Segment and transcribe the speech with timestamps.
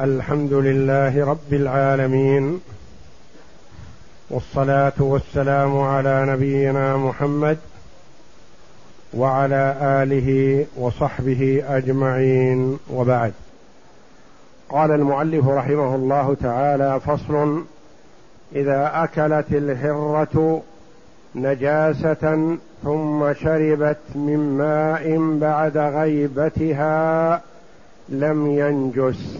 [0.00, 2.60] الحمد لله رب العالمين
[4.30, 7.58] والصلاة والسلام على نبينا محمد
[9.14, 12.78] وعلى آله وصحبه أجمعين.
[12.92, 13.32] وبعد
[14.68, 17.64] قال المؤلف رحمه الله تعالى فصل
[18.54, 20.62] إذا أكلت الهره
[21.34, 27.42] نجاسة ثم شربت من ماء بعد غيبتها
[28.08, 29.38] لم ينجس.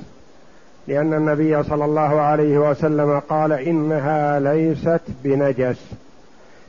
[0.88, 5.76] لأن النبي صلى الله عليه وسلم قال إنها ليست بنجس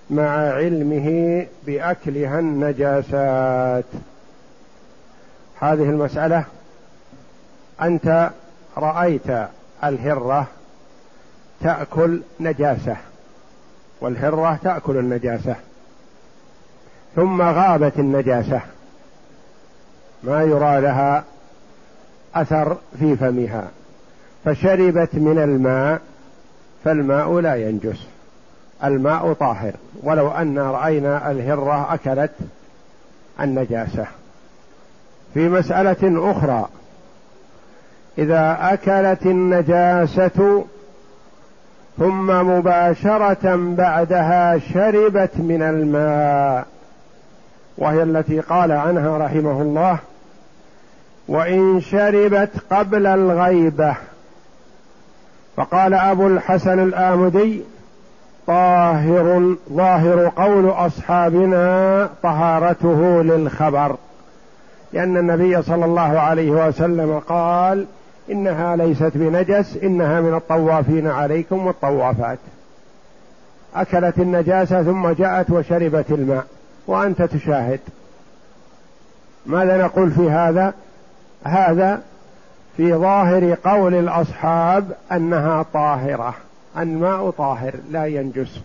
[0.10, 3.86] مع علمه بأكلها النجاسات.
[5.60, 6.44] هذه المسألة
[7.82, 8.30] أنت
[8.78, 9.48] رأيت
[9.84, 10.48] الهرة
[11.62, 12.98] تأكل نجاسة
[14.02, 15.56] والهرة تأكل النجاسة
[17.16, 18.62] ثم غابت النجاسة.
[20.24, 21.24] ما يرى لها
[22.36, 23.68] أثر في فمها.
[24.46, 26.02] فشربت من الماء
[26.84, 28.08] فالماء لا ينجس.
[28.84, 29.74] الماء طاهر.
[30.04, 32.32] ولو أن رأينا الهرة أكلت
[33.42, 34.06] النجاسة.
[35.34, 36.68] في مسألة أخرى
[38.18, 40.66] إذا أكلت النجاسة
[41.98, 46.66] ثم مباشرة بعدها شربت من الماء
[47.78, 50.00] وهي التي قال عنها رحمه الله
[51.28, 53.96] وإن شربت قبل الغيبة
[55.60, 57.62] فقال أبو الحسن الآمدي
[58.48, 63.96] طاهر ظاهر قول أصحابنا طهارته للخبر.
[64.94, 67.86] لأن النبي صلى الله عليه وسلم قال
[68.32, 72.40] إنها ليست بنجس إنها من الطوافين عليكم والطوافات.
[73.76, 76.46] أكلت النجاسة ثم جاءت وشربت الماء
[76.88, 77.80] وأنت تشاهد.
[79.46, 80.74] ماذا نقول في هذا؟
[81.44, 82.02] هذا
[82.78, 86.34] في ظاهر قول الأصحاب أنها طاهرة
[86.78, 88.60] الماء طاهر لا ينجس.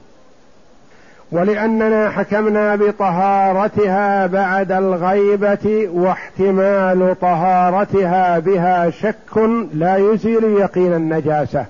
[1.32, 9.36] ولأننا حكمنا بطهارتها بعد الغيبة واحتمال طهارتها بها شك
[9.74, 11.66] لا يزيل يقين النجاسة.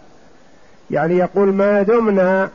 [0.91, 2.49] يعني يقول ما دمنا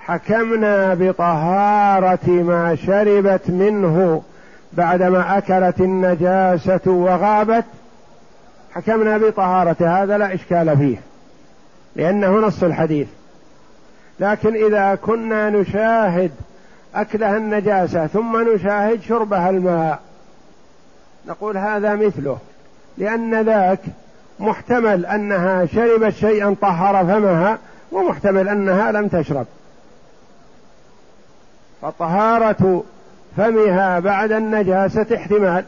[0.00, 4.22] حكمنا بطهارة ما شربت منه
[4.72, 7.64] بعدما أكلت النجاسة وغابت
[8.74, 11.00] حكمنا بطهارة هذا لا إشكال فيه
[11.96, 13.08] لأنه نص الحديث.
[14.20, 16.30] لكن إذا كنا نشاهد
[16.94, 20.00] أكلها النجاسة ثم نشاهد شربها الماء
[21.26, 22.38] نقول هذا مثله
[22.98, 23.80] لأن ذاك
[24.38, 27.58] محتمل أنها شربت شيئا طهر فمها
[27.92, 29.46] ومحتمل أنها لم تشرب.
[31.82, 32.84] فطهارة
[33.36, 35.64] فمها بعد النجاسة احتمال.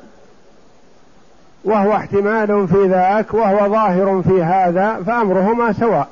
[1.65, 6.09] وهو احتمال في ذاك وهو ظاهر في هذا فأمرهما سواء.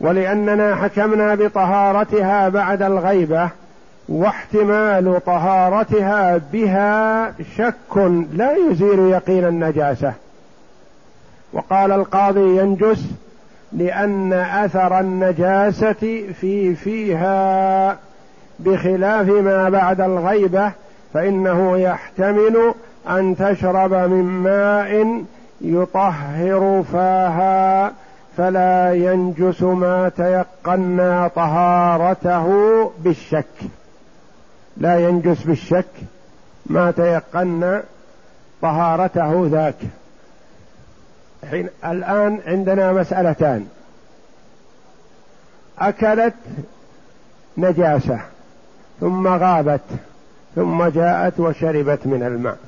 [0.00, 3.48] ولأننا حكمنا بطهارتها بعد الغيبة
[4.08, 7.96] واحتمال طهارتها بها شك
[8.32, 10.12] لا يزيل يقين النجاسة.
[11.52, 13.04] وقال القاضي ينجس
[13.72, 17.96] لأن أثر النجاسة في فيها
[18.58, 20.72] بخلاف ما بعد الغيبة
[21.14, 22.74] فإنه يحتمل
[23.08, 25.24] أن تشرب من ماء
[25.60, 27.92] يطهر فاها
[28.36, 32.46] فلا ينجس ما تيقنا طهارته
[32.98, 33.44] بالشك.
[34.76, 35.84] لا ينجس بالشك
[36.66, 37.82] ما تيقنا
[38.62, 39.74] طهارته ذاك.
[41.50, 43.66] حين الآن عندنا مسألتان.
[45.78, 46.34] أكلت
[47.58, 48.20] نجاسة
[49.00, 49.80] ثم غابت
[50.54, 52.58] ثم جاءت وشربت من الماء.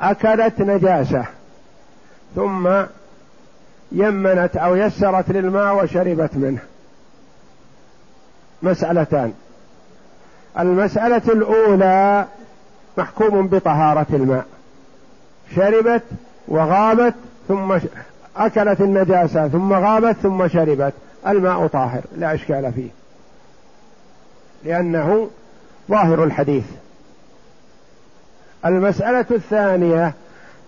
[0.00, 1.24] أكلت نجاسة
[2.36, 2.68] ثم
[3.92, 6.60] يمنت أو يسرت للماء وشربت منه.
[8.62, 9.32] مسألتان.
[10.58, 12.26] المسألة الأولى
[12.98, 14.46] محكوم بطهارة الماء.
[15.56, 16.02] شربت
[16.48, 17.14] وغابت
[17.48, 17.78] ثم
[18.36, 20.92] أكلت النجاسة ثم غابت ثم شربت.
[21.26, 22.88] الماء طاهر لا إشكال فيه.
[24.64, 25.30] لأنه
[25.90, 26.64] ظاهر الحديث.
[28.66, 30.14] المسألة الثانية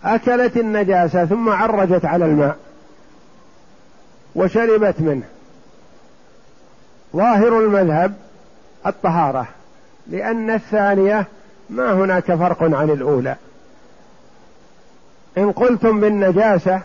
[0.05, 2.57] أكلت النجاسة ثم عرجت على الماء
[4.35, 5.25] وشربت منه.
[7.17, 8.15] ظاهر المذهب
[8.87, 9.49] الطهارة
[10.07, 11.27] لأن الثانية
[11.71, 13.37] ما هناك فرق عن الأولى.
[15.39, 16.81] إن قلتم بالنجاسة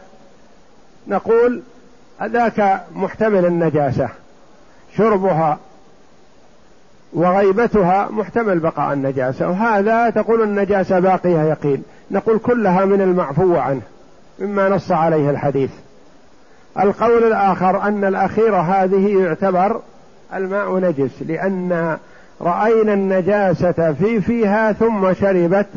[1.08, 1.62] نقول
[2.24, 4.10] ذاك محتمل النجاسة
[4.98, 5.60] شربها
[7.16, 9.50] وغيبتها محتمل بقاء النجاسة.
[9.50, 11.84] وهذا تقول النجاسة باقية يقين.
[12.12, 13.82] نقول كلها من المعفو عنه
[14.40, 15.72] مما نص عليه الحديث.
[16.80, 19.82] القول الآخر أن الأخيرة هذه يعتبر
[20.34, 21.98] الماء نجس لأن
[22.42, 25.68] رأينا النجاسة في فيها ثم شربت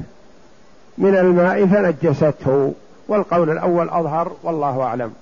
[0.99, 2.75] من الماء فنجسته.
[3.08, 5.12] والقول الأول أظهر والله أعلم.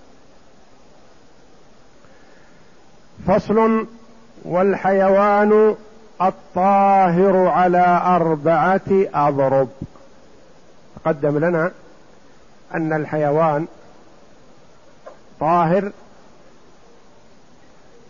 [3.26, 3.86] فصل
[4.44, 5.74] والحيوان
[6.22, 8.80] الطاهر على أربعة
[9.14, 9.68] أضرب.
[11.04, 11.72] تقدم لنا
[12.74, 13.66] أن الحيوان
[15.40, 15.92] طاهر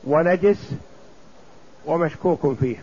[0.06, 0.72] ونجس
[1.86, 2.76] ومشكوك فيه.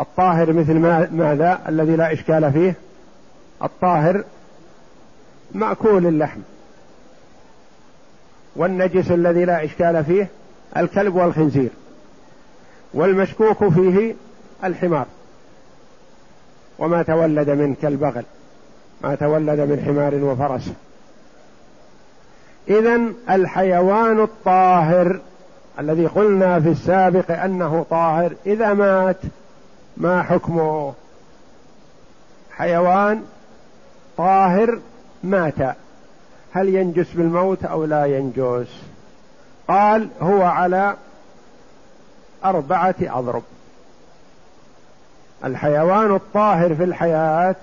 [0.00, 0.78] الطاهر مثل
[1.12, 2.74] ماذا؟ الذي لا إشكال فيه.
[3.62, 4.24] الطاهر
[5.52, 6.40] مأكول اللحم.
[8.56, 10.28] والنجس الذي لا إشكال فيه
[10.76, 11.70] الكلب والخنزير.
[12.94, 14.14] والمشكوك فيه
[14.64, 15.06] الحمار.
[16.78, 18.24] وما تولد من كالبغل
[19.02, 20.72] ما تولد من حمار وفرس.
[22.68, 23.00] إذا
[23.30, 25.20] الحيوان الطاهر
[25.78, 29.16] الذي قلنا في السابق أنه طاهر إذا مات
[29.96, 30.94] ما حكمه؟
[32.50, 33.22] حيوان
[34.16, 34.78] طاهر
[35.24, 35.76] مات.
[36.52, 38.68] هل ينجس بالموت أو لا ينجس؟
[39.68, 40.94] قال هو على
[42.44, 43.42] اربعه أضرب.
[45.44, 47.56] الحيوان الطاهر في الحياة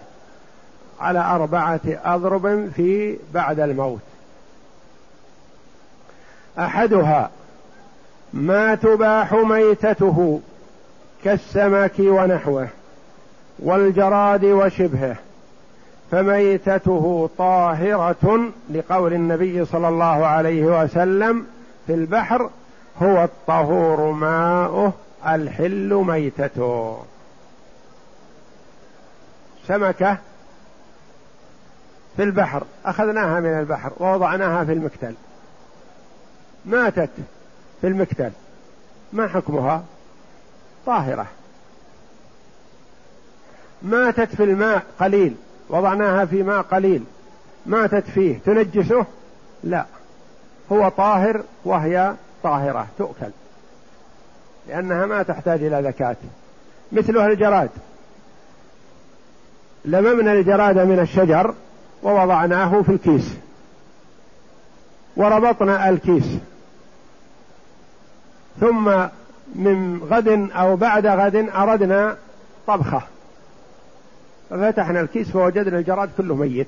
[0.99, 4.01] على أربعة أضرب في بعد الموت.
[6.59, 7.29] أحدها
[8.33, 10.41] ما تباح ميتته
[11.23, 12.67] كالسمك ونحوه
[13.59, 15.15] والجراد وشبهه
[16.11, 21.45] فميتته طاهرة لقول النبي صلى الله عليه وسلم
[21.87, 22.49] في البحر
[22.97, 24.93] هو الطهور ماؤه
[25.27, 27.03] الحل ميتته.
[29.67, 30.17] سمكة
[32.17, 35.15] في البحر أخذناها من البحر ووضعناها في المكتل.
[36.65, 37.09] ماتت
[37.81, 38.31] في المكتل.
[39.13, 39.83] ما حكمها؟
[40.85, 41.27] طاهرة.
[43.81, 45.35] ماتت في الماء قليل
[45.69, 47.03] وضعناها في ماء قليل.
[47.65, 49.05] ماتت فيه تنجسه؟
[49.63, 49.85] لا.
[50.71, 53.31] هو طاهر وهي طاهرة تؤكل
[54.67, 56.15] لأنها ما تحتاج إلى زكاة.
[56.91, 57.69] مثلها الجراد.
[59.85, 61.53] لممنا الجراد من الشجر
[62.03, 63.33] ووضعناه في الكيس.
[65.15, 66.25] وربطنا الكيس.
[68.59, 69.07] ثم
[69.55, 72.17] من غد أو بعد غد أردنا
[72.67, 73.01] طبخة.
[74.49, 76.67] ففتحنا الكيس فوجدنا الجراد كله ميت.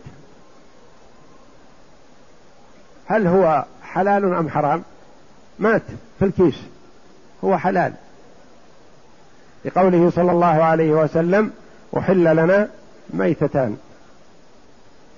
[3.05, 4.83] هل هو حلال أم حرام؟
[5.59, 5.81] مات
[6.19, 6.55] في الكيس.
[7.43, 7.93] هو حلال.
[9.65, 11.51] لقوله صلى الله عليه وسلم
[11.97, 12.69] أحل لنا
[13.09, 13.77] ميتتان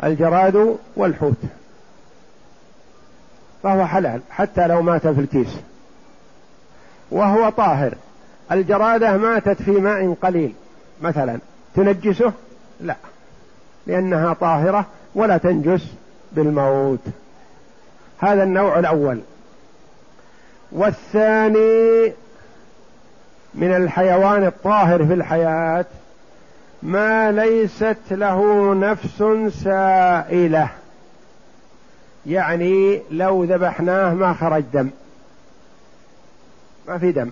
[0.04, 1.38] الجراد والحوت.
[3.64, 5.58] فهو حلال حتى لو مات في الكيس.
[7.12, 7.96] وهو طاهر.
[8.52, 10.54] الجرادة ماتت في ماء قليل.
[11.02, 11.40] مثلا
[11.76, 12.34] تنجسه؟
[12.82, 12.96] لا.
[13.88, 14.86] لأنها طاهرة
[15.16, 15.88] ولا تنجس
[16.32, 17.00] بالموت.
[18.18, 19.20] هذا النوع الأول.
[20.76, 22.14] والثاني
[23.54, 25.86] من الحيوان الطاهر في الحياة
[26.84, 29.24] ما ليست له نفس
[29.64, 30.70] سائلة.
[32.26, 34.90] يعني لو ذبحناه ما خرج دم.
[36.88, 37.32] ما في دم.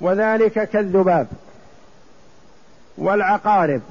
[0.00, 1.26] وذلك كالذباب
[2.98, 3.82] والعقارب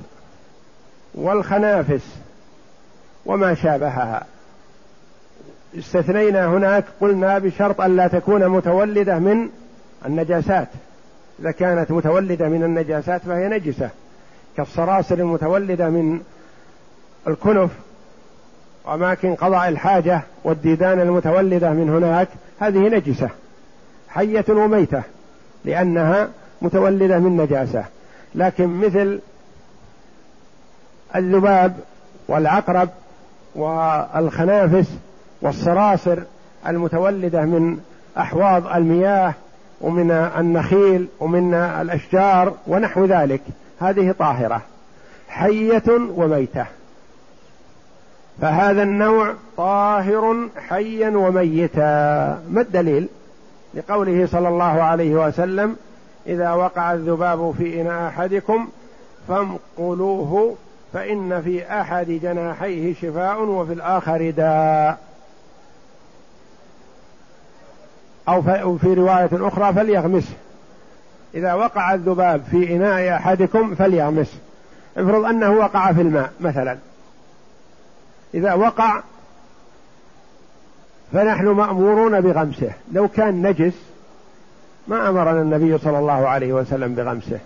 [1.16, 2.16] والخنافس
[3.26, 4.26] وما شابهها.
[5.78, 9.50] استثنينا هناك قلنا بشرط أن لا تكون متولدة من
[10.06, 10.68] النجاسات.
[11.40, 13.90] إذا كانت متولدة من النجاسات فهي نجسة.
[14.58, 16.22] كالصراصر المتولدة من
[17.28, 17.72] الكنف
[18.86, 22.28] وأماكن قضاء الحاجة والديدان المتولدة من هناك
[22.60, 23.30] هذه نجسة.
[24.10, 25.04] حية وميتة
[25.66, 26.30] لأنها
[26.62, 27.86] متولدة من نجاسة.
[28.36, 29.20] لكن مثل
[31.16, 31.76] الذباب
[32.28, 32.90] والعقرب
[33.56, 34.88] والخنافس
[35.44, 36.20] والصراصر
[36.68, 37.78] المتولدة من
[38.18, 39.34] أحواض المياه
[39.82, 43.42] ومن النخيل ومن الأشجار ونحو ذلك.
[43.80, 44.62] هذه طاهرة
[45.28, 45.84] حية
[46.16, 46.66] وميتة.
[48.42, 52.44] فهذا النوع طاهر حيا وميتا.
[52.52, 53.08] ما الدليل؟
[53.74, 55.76] لقوله صلى الله عليه وسلم
[56.28, 58.68] إذا وقع الذباب في اناء أحدكم
[59.28, 60.56] فانقلوه
[60.94, 65.13] فإن في أحد جناحيه شفاء وفي الآخر داء.
[68.28, 70.34] أو في رواية أخرى فليغمسه
[71.36, 74.38] إذا وقع الذباب في إناء أحدكم فليغمس.
[74.98, 76.78] افرض أنه وقع في الماء مثلا.
[78.34, 79.02] إذا وقع
[81.14, 82.72] فنحن مأمورون بغمسه.
[82.92, 83.74] لو كان نجس
[84.88, 87.40] ما أمرنا النبي صلى الله عليه وسلم بغمسه.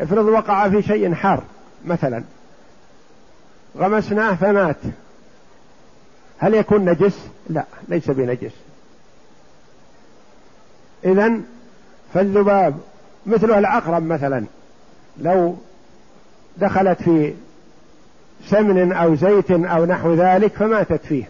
[0.00, 1.42] افرض وقع في شيء حار
[1.84, 2.24] مثلا.
[3.78, 4.76] غمسناه فمات.
[6.38, 8.52] هل يكون نجس؟ لا ليس بنجس.
[11.06, 11.32] إذا
[12.14, 12.74] فالذباب
[13.26, 14.44] مثله العقرب مثلا.
[15.18, 15.56] لو
[16.58, 17.34] دخلت في
[18.44, 21.28] سمن أو زيت أو نحو ذلك فماتت فيه.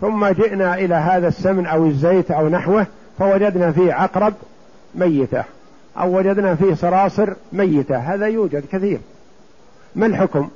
[0.00, 2.86] ثم جئنا إلى هذا السمن أو الزيت أو نحوه
[3.18, 4.34] فوجدنا فيه عقرب
[4.94, 5.44] ميتة
[5.98, 7.96] أو وجدنا فيه صراصر ميتة.
[7.96, 8.98] هذا يوجد كثير.
[9.94, 10.48] ما الحكم؟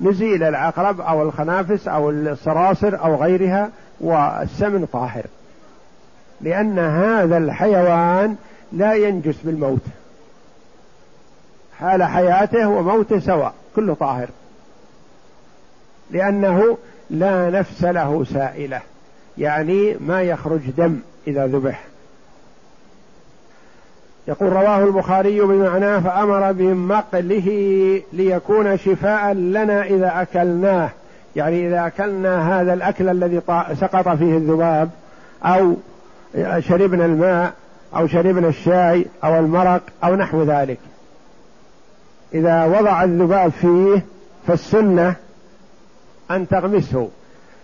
[0.00, 5.24] نزيل العقرب أو الخنافس أو الصراصر أو غيرها والسمن طاهر.
[6.42, 8.36] لأن هذا الحيوان
[8.72, 9.80] لا ينجس بالموت.
[11.78, 14.28] حال حياته وموته سواء كله طاهر.
[16.10, 16.78] لأنه
[17.10, 18.80] لا نفس له سائلة.
[19.38, 21.84] يعني ما يخرج دم إذا ذبح.
[24.28, 27.48] يقول رواه البخاري بمعناه فأمر بمقله
[28.12, 30.90] ليكون شفاء لنا إذا أكلناه.
[31.36, 33.40] يعني إذا أكلنا هذا الأكل الذي
[33.80, 34.90] سقط فيه الذباب
[35.44, 35.74] أو
[36.60, 37.52] شربنا الماء
[37.96, 40.78] أو شربنا الشاي أو المرق أو نحو ذلك.
[42.34, 44.04] إذا وضع الذباب فيه
[44.46, 45.14] فالسنة
[46.30, 47.08] أن تغمسه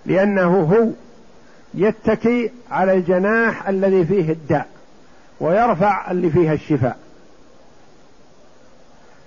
[0.06, 0.88] لأنه هو
[1.74, 4.66] يتكي على الجناح الذي فيه الداء
[5.40, 6.96] ويرفع اللي فيها الشفاء.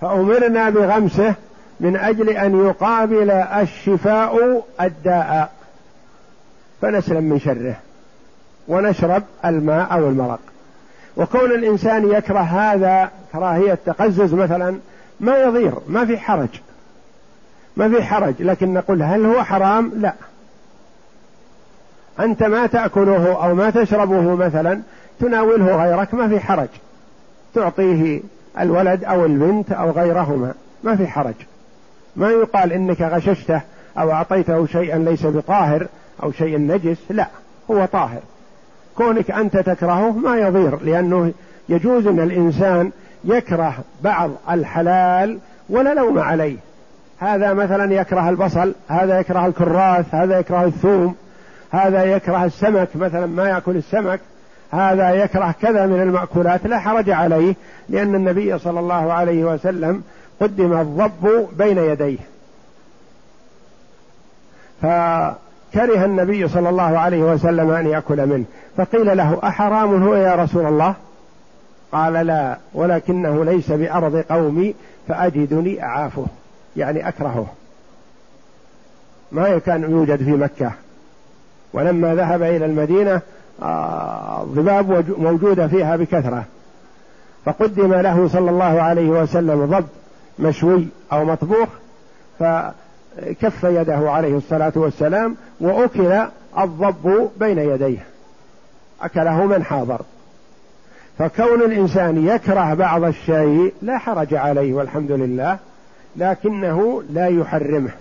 [0.02, 1.36] فأمرنا بغمسه
[1.80, 5.52] من أجل أن يقابل الشفاء الداء.
[6.82, 7.76] فنسلم من شره.
[8.68, 10.40] ونشرب الماء أو المرق.
[11.18, 14.78] وكون الإنسان يكره هذا كراهية تقزز مثلا
[15.20, 16.50] ما يضير ما في حرج.
[17.78, 20.14] ما في حرج لكن نقول هل هو حرام؟ لا.
[22.20, 24.82] أنت ما تأكله أو ما تشربه مثلا
[25.20, 26.70] تناوله غيرك ما في حرج.
[27.56, 28.22] تعطيه
[28.60, 30.54] الولد أو البنت أو غيرهما
[30.84, 31.36] ما في حرج.
[32.16, 33.62] ما يقال إنك غششته
[33.98, 35.88] أو أعطيته شيئا ليس بطاهر
[36.24, 37.28] أو شيء نجس لا
[37.72, 38.22] هو طاهر.
[39.02, 41.34] كونك أنت تكرهه ما يضير لأنه
[41.70, 42.92] يجوز أن الإنسان
[43.24, 45.40] يكره بعض الحلال
[45.70, 46.58] ولا لوم عليه.
[47.20, 51.16] هذا مثلا يكره البصل هذا يكره الكراث هذا يكره الثوم
[51.72, 54.20] هذا يكره السمك مثلا ما يأكل السمك
[54.72, 57.56] هذا يكره كذا من المأكولات لا حرج عليه
[57.90, 60.04] لأن النبي صلى الله عليه وسلم
[60.42, 62.18] قدم الضب بين يديه.
[65.74, 68.46] فكره النبي صلى الله عليه وسلم أن يأكل منه.
[68.78, 70.96] فقيل له أحرام هو يا رسول الله؟
[71.92, 74.76] قال لا ولكنه ليس بأرض قومي
[75.08, 76.26] فأجدني أعافه
[76.78, 77.46] يعني أكرهه.
[79.32, 80.72] ما كان يوجد في مكة.
[81.74, 83.22] ولما ذهب إلى المدينة
[83.64, 84.46] آه
[85.18, 86.44] موجودة فيها بكثرة.
[87.46, 89.88] فقدم له صلى الله عليه وسلم ضب
[90.40, 91.68] مشوي أو مطبوخ
[93.18, 96.22] فكف يده عليه الصلاة والسلام وأكل
[96.60, 98.06] الضب بين يديه.
[99.02, 100.02] أكله من حاضر.
[101.20, 105.58] فكون الإنسان يكره بعض الشيء لا حرج عليه والحمد لله
[106.16, 107.92] لكنه لا يحرمه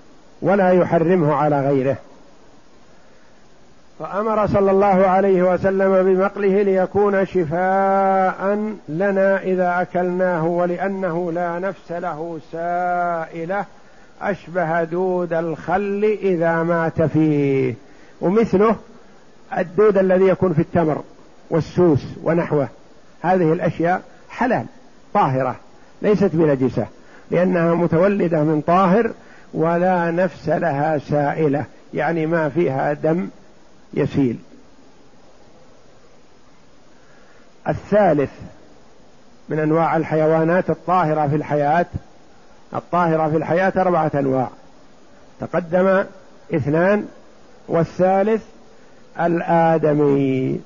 [0.42, 1.96] ولا يحرمه على غيره.
[3.98, 12.38] فأمر صلى الله عليه وسلم بمقله ليكون شفاء لنا إذا أكلناه ولأنه لا نفس له
[12.52, 13.64] سائلة.
[14.22, 17.74] أشبه دود الخل إذا مات فيه.
[18.20, 18.76] ومثله
[19.58, 21.02] الدود الذي يكون في التمر
[21.50, 22.68] والسوس ونحوه.
[23.22, 24.64] هذه الأشياء حلال
[25.14, 25.56] طاهرة
[26.02, 26.86] ليست بنجسة
[27.30, 29.10] لأنها متولدة من طاهر
[29.54, 33.28] ولا نفس لها سائلة يعني ما فيها دم
[33.94, 34.38] يسيل.
[37.68, 38.30] الثالث
[39.48, 41.86] من أنواع الحيوانات الطاهرة في الحياة
[42.74, 44.48] الطاهرة في الحياة أربعة أنواع.
[45.40, 46.04] تقدم
[46.54, 47.04] اثنان
[47.68, 48.42] والثالث
[49.20, 50.60] الآدمي.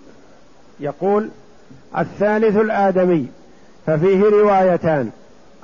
[0.81, 1.29] يقول
[1.99, 3.27] الثالث الآدمي
[3.87, 5.11] ففيه روايتان.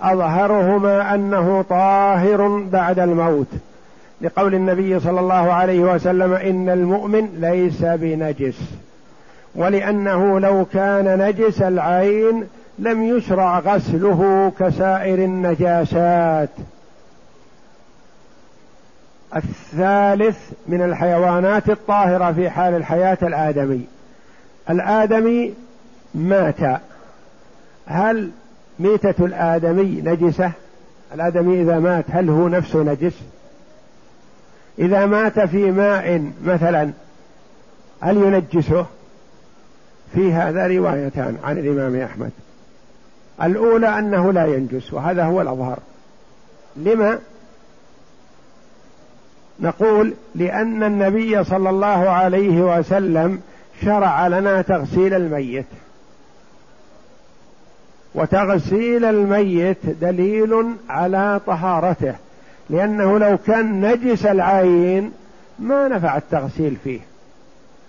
[0.00, 3.48] أظهرهما أنه طاهر بعد الموت.
[4.20, 8.60] لقول النبي صلى الله عليه وسلم إن المؤمن ليس بنجس.
[9.54, 12.44] ولأنه لو كان نجس العين
[12.80, 16.48] لم يشرع غسله كسائر النجاسات.
[19.36, 23.84] الثالث من الحيوانات الطاهرة في حال الحياة الآدمي.
[24.70, 25.54] الآدمي
[26.14, 26.80] مات.
[27.86, 28.30] هل
[28.78, 30.52] ميتة الآدمي نجسة؟
[31.14, 33.14] الآدمي إذا مات هل هو نفسه نجس؟
[34.78, 36.90] إذا مات في ماء مثلا
[38.00, 38.86] هل ينجسه؟
[40.14, 42.30] في هذا روايتان عن الإمام أحمد.
[43.42, 45.78] الأولى أنه لا ينجس وهذا هو الأظهر.
[46.76, 47.18] لما؟
[49.60, 53.40] نقول لأن النبي صلى الله عليه وسلم
[53.82, 55.66] شرع لنا تغسيل الميت.
[58.14, 62.14] وتغسيل الميت دليل على طهارته
[62.70, 65.12] لأنه لو كان نجس العين
[65.58, 67.00] ما نفع التغسيل فيه.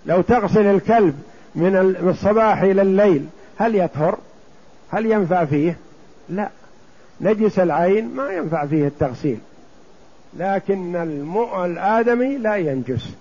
[0.06, 1.14] لو تغسل الكلب
[1.54, 3.26] من الصباح إلى الليل
[3.58, 4.18] هل يطهر؟
[4.92, 5.76] هل ينفع فيه؟
[6.28, 6.48] لا.
[7.20, 9.38] نجس العين ما ينفع فيه التغسيل.
[10.38, 13.14] لكن المؤ الآدمي لا ينجس.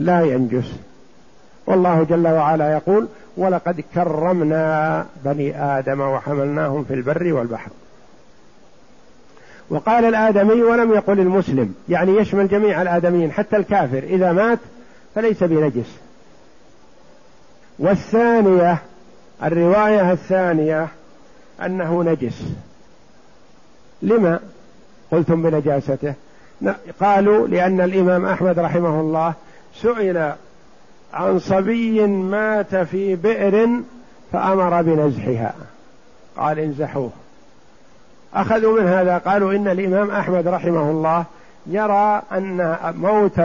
[0.00, 0.72] لا ينجس.
[1.66, 7.70] والله جل وعلا يقول ولقد كرمنا بني آدم وحملناهم في البر والبحر.
[9.70, 13.98] وقال الآدمي ولم يقل المسلم يعني يشمل جميع الآدميين حتى الكافر.
[13.98, 14.58] إذا مات
[15.14, 15.96] فليس بنجس.
[17.78, 18.78] والثانية
[19.42, 20.88] الرواية الثانية
[21.62, 22.42] أنه نجس.
[24.02, 24.40] لما
[25.10, 26.14] قلتم بنجاسته؟
[27.00, 29.34] قالوا لأن الإمام أحمد رحمه الله
[29.74, 30.32] سئل
[31.12, 33.68] عن صبي مات في بئر
[34.32, 35.54] فأمر بنزحها.
[36.36, 37.10] قال انزحوه.
[38.34, 41.24] أخذوا من هذا قالوا إن الإمام أحمد رحمه الله
[41.66, 43.38] يرى أن موت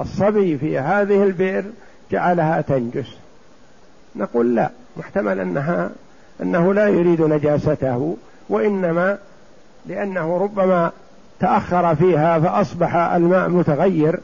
[0.00, 1.64] الصبي في هذه البئر
[2.10, 3.16] جعلها تنجس.
[4.16, 4.70] نقول لا.
[4.96, 5.90] محتمل أنها
[6.42, 8.16] أنه لا يريد نجاسته
[8.48, 9.18] وإنما
[9.86, 10.90] لأنه ربما
[11.40, 14.20] تأخر فيها فأصبح الماء متغير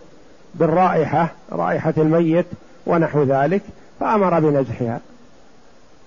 [0.55, 2.47] بالرائحة رائحة الميت
[2.87, 3.63] ونحو ذلك
[4.01, 5.01] فأمر بنزحها.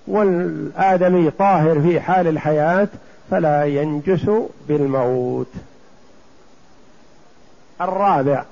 [0.06, 2.88] والآدمي طاهر في حال الحياة
[3.30, 4.30] فلا ينجس
[4.68, 5.52] بالموت.
[7.80, 8.44] الرابع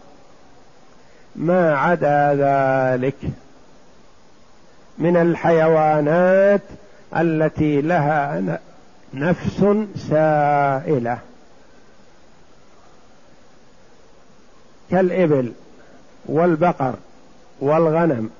[1.36, 3.16] ما عدا ذلك.
[4.98, 6.60] من الحيوانات
[7.16, 8.58] التي لها
[9.14, 9.64] نفس
[10.10, 11.18] سائلة.
[14.90, 15.52] كالإبل
[16.26, 16.94] والبقر
[17.60, 18.30] والغنم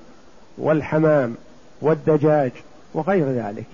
[0.57, 1.35] والحمام
[1.81, 2.51] والدجاج
[2.93, 3.65] وغير ذلك.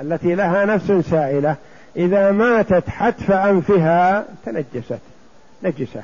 [0.00, 1.56] التي لها نفس سائلة.
[1.96, 4.98] إذا ماتت حتف أنفها تنجست.
[5.62, 6.02] نجسة.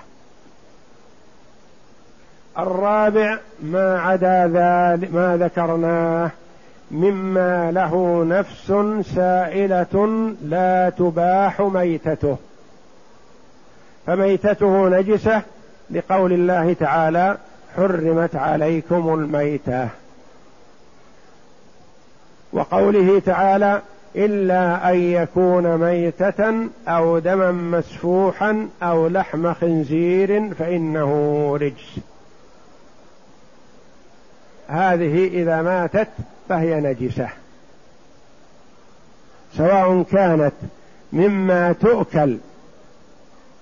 [2.59, 6.31] الرابع ما عدا ذلك ما ذكرناه
[6.91, 8.73] مما له نفس
[9.15, 12.37] سائلة لا تباح ميتته.
[14.07, 15.43] فميتته نجسة
[15.91, 17.37] لقول الله تعالى
[17.77, 19.89] حرمت عليكم الميتة.
[22.53, 23.81] وقوله تعالى
[24.17, 31.11] إلا أن يكون ميتة أو دما مسفوحا أو لحم خنزير فإنه
[31.61, 32.14] رجس.
[34.69, 36.09] هذه إذا ماتت
[36.49, 37.29] فهي نجسة.
[39.57, 40.53] سواء كانت
[41.13, 42.39] مما تؤكل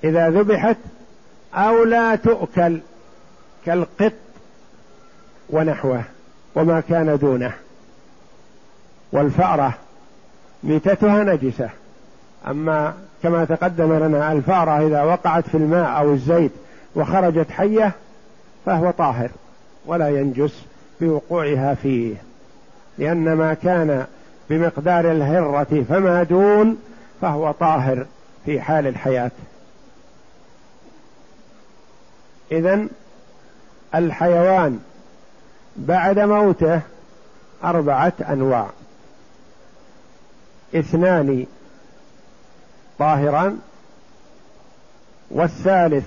[0.05, 0.77] إذا ذبحت
[1.55, 2.81] أو لا تؤكل
[3.67, 4.13] كالقط
[5.51, 6.03] ونحوه
[6.55, 7.53] وما كان دونه.
[9.13, 9.75] والفأرة
[10.63, 11.71] ميتتها نجسة.
[12.49, 16.53] أما كما تقدم لنا الفأرة إذا وقعت في الماء أو الزيت
[16.95, 17.93] وخرجت حية
[18.67, 19.31] فهو طاهر
[19.87, 20.63] ولا ينجس.
[21.01, 22.15] بوقوعها فيه.
[22.99, 24.07] لأن ما كان
[24.51, 26.79] بمقدار الهرة فما دون
[27.21, 28.07] فهو طاهر
[28.45, 29.31] في حال الحياة.
[32.53, 32.87] إذا
[33.95, 34.81] الحيوان
[35.77, 36.81] بعد موته
[37.65, 38.71] أربعة أنواع.
[40.75, 41.47] اثنان
[42.99, 43.59] طاهران
[45.31, 46.05] والثالث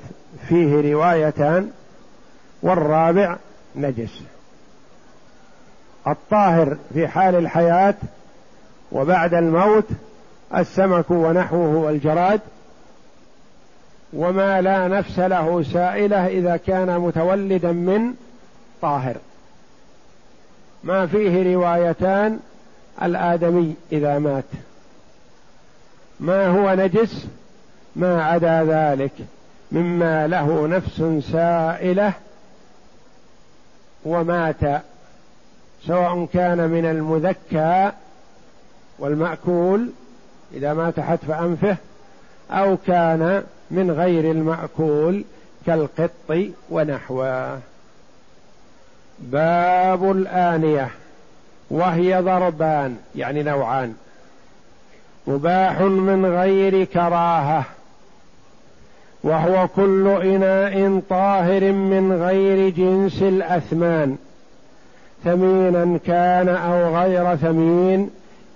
[0.47, 1.71] فيه روايتان
[2.61, 3.35] والرابع
[3.75, 4.21] نجس.
[6.07, 7.95] الطاهر في حال الحياة
[8.91, 9.87] وبعد الموت
[10.55, 12.41] السمك ونحوه والجراد
[14.13, 18.13] وما لا نفس له سائلة إذا كان متولدا من
[18.81, 19.15] طاهر.
[20.83, 22.39] ما فيه روايتان
[23.03, 24.43] الآدمي إذا مات.
[26.19, 27.25] ما هو نجس؟
[27.95, 29.11] ما عدا ذلك.
[29.71, 32.13] مما له نفس سائلة
[34.05, 34.83] ومات
[35.87, 37.91] سواء كان من المذكى
[38.99, 39.89] والمأكول
[40.53, 41.77] إذا مات حتف أنفه
[42.51, 45.23] أو كان من غير المأكول
[45.65, 46.11] كالقط
[46.69, 47.59] ونحوه.
[49.19, 50.89] باب الآنية
[51.69, 53.93] وهي ضربان يعني نوعان.
[55.27, 57.63] مباح من غير كراهة
[59.23, 64.17] وهو كل إناء طاهر من غير جنس الأثمان.
[65.25, 68.09] ثمينا كان أو غير ثمين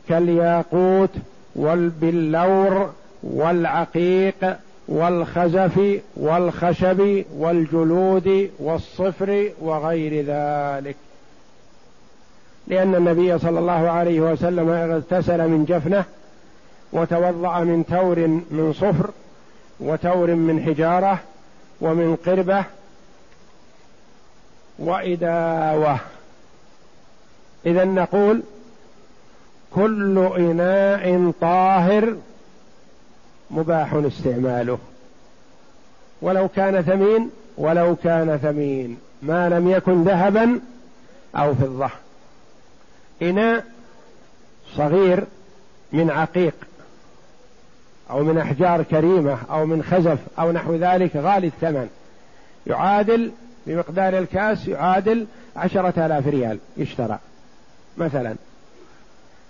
[0.10, 1.10] كالياقوت
[1.56, 2.92] والبلور
[3.24, 10.96] والعقيق والخزف والخشب والجلود والصفر وغير ذلك.
[12.68, 16.04] لأن النبي صلى الله عليه وسلم اغتسل من جفنة
[16.94, 19.10] وتوضأ من تور من صفر
[19.80, 21.20] وتور من حجارة
[21.82, 22.64] ومن قربة
[24.80, 26.00] وإداوة.
[27.66, 28.42] إذا نقول
[29.76, 32.18] كل إناء طاهر
[33.52, 34.80] مباح استعماله.
[36.22, 38.98] ولو كان ثمين ولو كان ثمين.
[39.22, 40.60] ما لم يكن ذهبا
[41.36, 41.90] أو فضة.
[43.22, 43.66] إناء
[44.76, 45.24] صغير
[45.92, 46.54] من عقيق
[48.10, 51.90] أو من أحجار كريمة أو من خزف أو نحو ذلك غالي الثمن.
[52.68, 53.32] يعادل
[53.68, 56.58] بمقدار الكأس يعادل عشرة آلاف ريال.
[56.78, 57.20] يشترى
[58.00, 58.36] مثلا.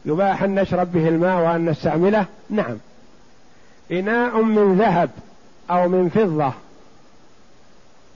[0.05, 2.77] يباح أن نشرب به الماء وأن نستعمله؟ نعم.
[3.91, 5.09] إناء من ذهب
[5.71, 6.53] أو من فضة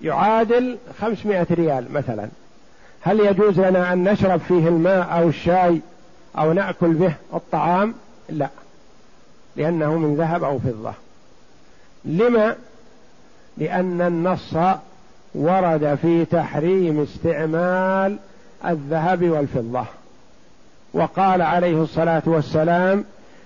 [0.01, 2.27] يعادل خمسمائة ريال مثلا.
[3.01, 5.81] هل يجوز لنا أن نشرب فيه الماء أو الشاي
[6.37, 7.93] أو نأكل به الطعام؟
[8.29, 8.49] لا.
[9.55, 10.93] لأنه من ذهب أو فضة.
[12.05, 12.55] لما؟
[13.57, 14.55] لأن النص
[15.35, 18.17] ورد في تحريم استعمال
[18.65, 19.85] الذهب والفضة.
[20.93, 23.05] وقال عليه الصلاة والسلام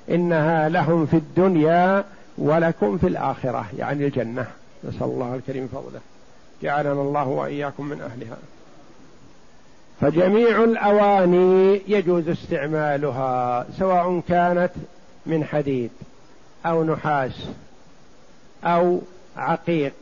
[0.10, 2.04] إنها لهم في الدنيا
[2.38, 4.46] ولكم في الآخرة يعني الجنة.
[4.84, 6.00] نسأل الله الكريم فضله.
[6.62, 8.38] جعلنا الله وإياكم من أهلها.
[10.02, 14.72] فجميع الأواني يجوز استعمالها سواء كانت
[15.26, 15.92] من حديد
[16.66, 17.48] أو نحاس
[18.64, 19.02] أو
[19.38, 19.94] عقيق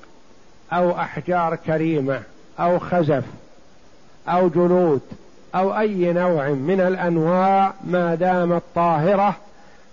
[0.73, 2.21] أو أحجار كريمة
[2.59, 3.23] أو خزف
[4.27, 5.01] أو جلود
[5.55, 9.35] أو أي نوع من الأنواع ما دامت طاهره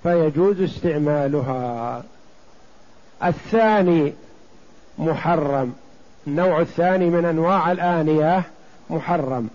[0.02, 2.02] فيجوز استعمالها.
[3.24, 4.12] الثاني
[4.98, 5.72] محرم.
[6.26, 8.42] النوع الثاني من أنواع الآنية
[8.90, 9.48] محرم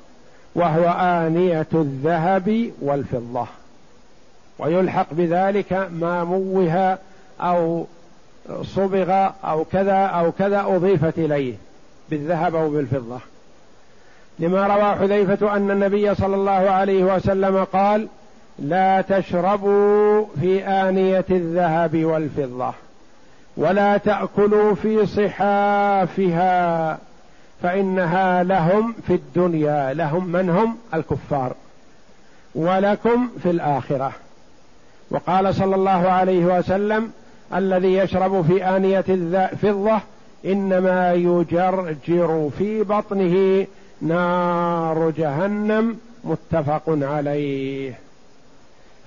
[0.56, 3.48] وهو آنية الذهب والفضة.
[4.60, 6.98] ويلحق بذلك ما موه
[7.41, 7.86] أو
[8.63, 11.54] صبغ أو كذا أو كذا أضيفت إليه
[12.10, 13.20] بالذهب أو بالفضة.
[14.39, 18.08] لما روى حذيفة أن النبي صلى الله عليه وسلم قال
[18.60, 22.73] لا تشربوا في آنية الذهب والفضة
[23.58, 26.97] ولا تأكلوا في صحافها
[27.63, 29.93] فإنها لهم في الدنيا.
[29.93, 30.78] لهم من هم?
[30.93, 31.54] الكفار.
[32.56, 34.12] ولكم في الآخرة.
[35.12, 37.12] وقال صلى الله عليه وسلم
[37.56, 40.00] الذي يشرب في آنية الفضة
[40.45, 43.65] إنما يجرجر في بطنه
[44.02, 48.00] نار جهنم متفق عليه.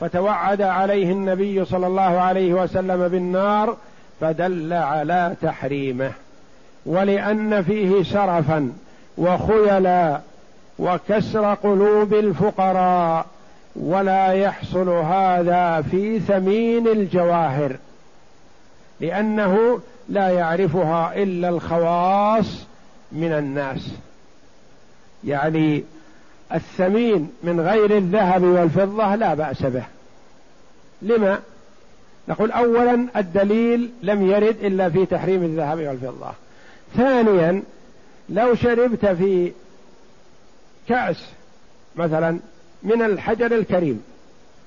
[0.01, 3.77] فتوعد عليه النبي صلى الله عليه وسلم بالنار
[4.21, 6.13] فدل على تحريمه.
[6.87, 8.73] ولأن فيه سرفا
[9.19, 10.21] وخيلا
[10.79, 13.27] وكسر قلوب الفقراء
[13.77, 17.77] ولا يحصل هذا في ثمين الجواهر
[19.01, 22.67] لأنه لا يعرفها إلا الخواص
[23.13, 23.91] من الناس.
[25.25, 25.85] يعني
[26.55, 29.85] الثمين من غير الذهب والفضة لا بأس به.
[31.03, 31.39] لما؟
[32.29, 36.33] نقول اولا الدليل لم يرد إلا في تحريم الذهب والفضة.
[36.97, 37.63] ثانيا
[38.29, 39.53] لو شربت في
[40.89, 41.25] كأس
[41.97, 42.39] مثلا
[42.83, 44.03] من الحجر الكريم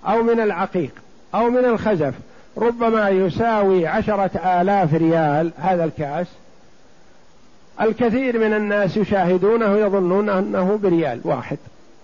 [0.07, 0.91] أو من العقيق
[1.35, 2.13] أو من الخزف
[2.57, 6.27] ربما يساوي عشرة آلاف ريال هذا الكأس
[7.81, 11.57] الكثير من الناس يشاهدونه يظنون أنه بريال واحد.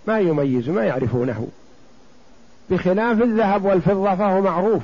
[0.07, 1.47] ما يميز ما يعرفونه.
[2.69, 4.81] بخلاف الذهب والفضة فهو معروف.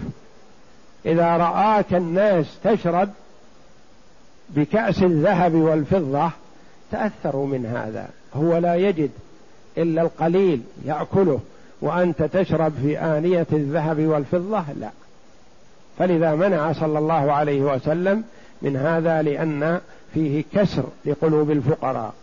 [1.05, 3.09] إذا رآك الناس تشرب
[4.49, 6.31] بكأس الذهب والفضة
[6.91, 8.09] تأثروا من هذا.
[8.35, 9.11] هو لا يجد
[9.77, 11.39] إلا القليل يأكله
[11.81, 14.89] وأنت تشرب في آنية الذهب والفضة لا.
[15.99, 18.23] فلذا منع صلى الله عليه وسلم
[18.65, 19.79] من هذا لأن
[20.13, 22.13] فيه كسر لقلوب الفقراء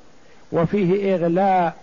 [0.52, 1.74] وفيه إغلاء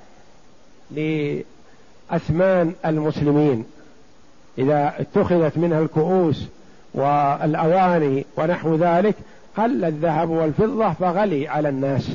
[0.92, 3.66] لأثمان المسلمين.
[4.58, 6.46] إذا اتخذت منها الكؤوس
[6.94, 9.16] والأواني ونحو ذلك
[9.58, 12.12] قل الذهب والفضة فغلي على الناس.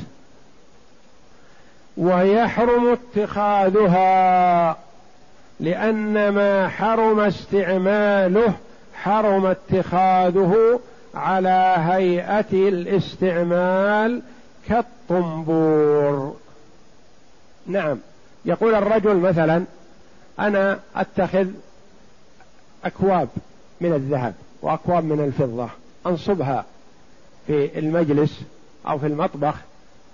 [1.97, 4.77] ويحرم اتخاذها
[5.59, 8.53] لأن ما حرم استعماله
[8.93, 10.79] حرم اتخاذه
[11.15, 14.21] على هيئة الاستعمال
[14.67, 16.35] كالطنبور.
[17.67, 17.97] نعم.
[18.45, 19.63] يقول الرجل مثلا
[20.39, 21.47] أنا أتخذ
[22.85, 23.29] أكواب
[23.81, 25.69] من الذهب وأكواب من الفضة
[26.07, 26.65] أنصبها
[27.47, 28.41] في المجلس
[28.87, 29.55] أو في المطبخ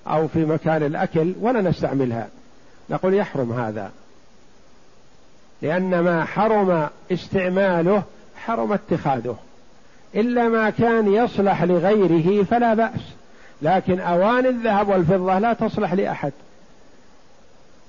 [0.08, 2.28] أو في مكان الأكل ولا نستعملها.
[2.90, 3.92] نقول يحرم هذا
[5.62, 8.04] لأن ما حرم استعماله
[8.36, 9.36] حرم اتخاذه.
[10.16, 13.02] إلا ما كان يصلح لغيره فلا بأس.
[13.62, 16.32] لكن اواني الذهب والفضة لا تصلح لأحد.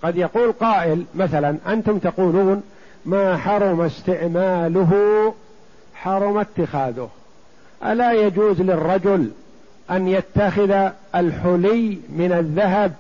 [0.02, 2.62] قد يقول قائل مثلا أنتم تقولون
[3.06, 5.34] ما حرم استعماله؟
[5.94, 7.08] حرم اتخاذه.
[7.84, 9.30] ألا يجوز للرجل
[9.90, 12.92] أن يتخذ الحلي من الذهب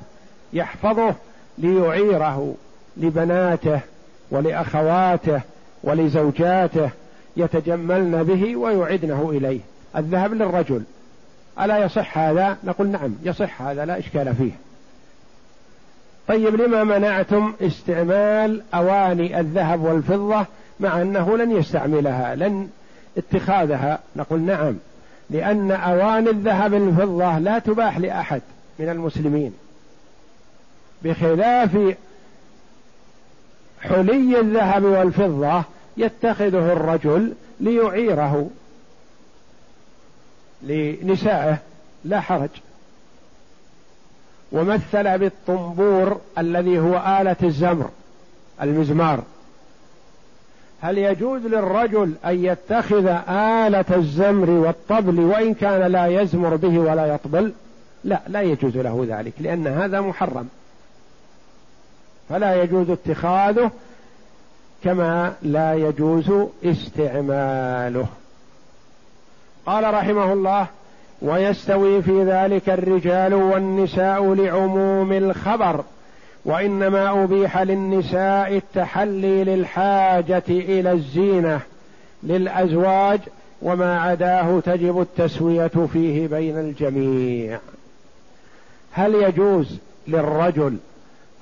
[0.52, 1.14] يحفظه
[1.58, 2.54] ليعيره
[2.96, 3.80] لبناته
[4.30, 5.40] ولأخواته
[5.82, 6.90] ولزوجاته
[7.36, 9.60] يتجملن به ويعدنه إليه.
[9.96, 10.82] الذهب للرجل.
[11.60, 14.52] ألا يصح هذا؟ نقول نعم يصح هذا لا إشكال فيه.
[16.28, 20.46] طيب لما منعتم استعمال أواني الذهب والفضة
[20.80, 22.68] مع أنه لن يستعملها لن
[23.18, 24.74] اتخاذها؟ نقول نعم
[25.30, 28.42] لأن أواني الذهب والفضة لا تباح لأحد
[28.78, 29.52] من المسلمين.
[31.02, 31.96] بخلاف
[33.80, 35.62] حلي الذهب والفضة
[35.96, 38.50] يتخذه الرجل ليعيره
[40.62, 41.58] لنسائه
[42.04, 42.48] لا حرج.
[44.52, 47.90] ومثل بالطنبور الذي هو آلة الزمر
[48.62, 49.22] المزمار.
[50.80, 57.52] هل يجوز للرجل أن يتخذ آلة الزمر والطبل وإن كان لا يزمر به ولا يطبل؟
[58.04, 60.48] لا لا يجوز له ذلك لأن هذا محرم.
[62.28, 63.70] فلا يجوز اتخاذه
[64.84, 66.32] كما لا يجوز
[66.64, 68.06] استعماله.
[69.66, 70.66] قال رحمه الله
[71.22, 75.84] ويستوي في ذلك الرجال والنساء لعموم الخبر
[76.44, 81.60] وإنما أبيح للنساء التحلي للحاجة إلى الزينة
[82.22, 83.20] للأزواج
[83.62, 87.58] وما عداه تجب التسوية فيه بين الجميع.
[88.92, 90.76] هل يجوز للرجل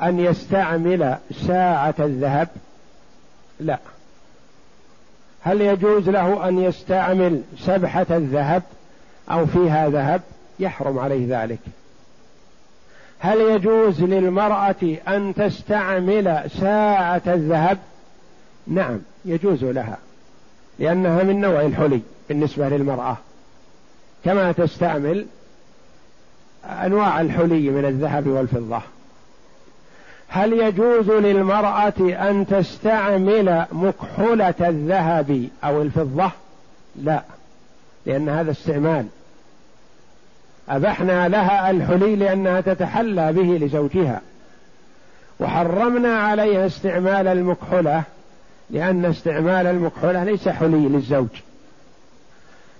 [0.02, 2.48] أن يستعمل ساعة الذهب؟
[3.60, 3.78] لا.
[5.42, 8.62] هل يجوز له أن يستعمل سبحة الذهب
[9.30, 10.22] أو فيها ذهب؟
[10.58, 11.58] يحرم عليه ذلك.
[13.18, 17.78] هل يجوز للمرأة أن تستعمل ساعة الذهب؟
[18.66, 19.98] نعم يجوز لها
[20.78, 23.16] لأنها من نوع الحلي بالنسبة للمرأة.
[24.24, 25.26] كما تستعمل
[26.64, 28.80] أنواع الحلي من الذهب والفضة.
[30.32, 36.30] هل يجوز للمرأة أن تستعمل مكحلة الذهب أو الفضة؟
[36.96, 37.22] لا،
[38.06, 39.06] لأن هذا استعمال.
[40.68, 44.20] أبحنا لها الحلي لأنها تتحلى به لزوجها.
[45.40, 48.02] وحرمنا عليها استعمال المكحلة
[48.70, 51.28] لأن استعمال المكحلة ليس حلي للزوج.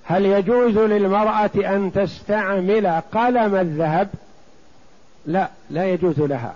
[0.04, 4.08] هل يجوز للمرأة أن تستعمل قلم الذهب؟
[5.26, 6.54] لا، لا يجوز لها.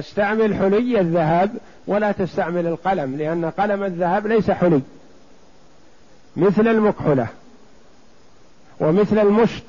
[0.00, 1.50] تستعمل حلي الذهب
[1.86, 4.80] ولا تستعمل القلم لأن قلم الذهب ليس حلي.
[6.36, 7.26] مثل المكحلة
[8.80, 9.62] ومثل المشط.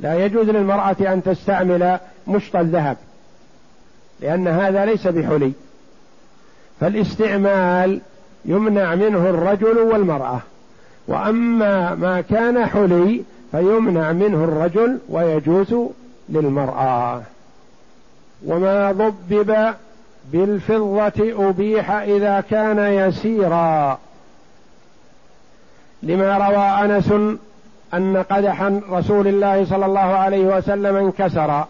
[0.00, 2.96] لا يجوز للمرأة أن تستعمل مشط الذهب
[4.20, 5.52] لأن هذا ليس بحلي.
[6.80, 8.00] فالاستعمال
[8.44, 10.40] يمنع منه الرجل والمرأة.
[11.08, 15.74] وأما ما كان حلي فيمنع منه الرجل ويجوز
[16.28, 17.22] للمرأة.
[18.46, 19.74] وما ضبب
[20.32, 23.98] بالفضة أبيح إذا كان يسيرا.
[26.02, 27.12] لما روى أنس
[27.94, 31.64] أن قدح رسول الله صلى الله عليه وسلم انكسر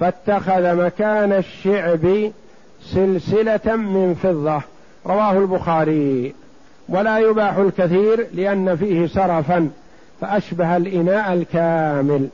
[0.00, 2.30] فاتخذ مكان الشعب
[2.82, 4.62] سلسلة من فضة.
[5.06, 6.34] رواه البخاري.
[6.88, 9.70] ولا يباح الكثير لأن فيه سرفا
[10.20, 12.28] فأشبه الإناء الكامل.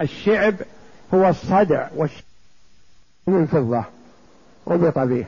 [0.00, 0.54] الشعب
[1.14, 2.24] هو الصدع والش...
[3.26, 3.84] من فضة
[4.68, 5.24] ربط به.